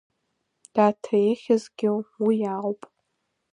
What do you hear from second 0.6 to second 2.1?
Даҭа ихьызгьы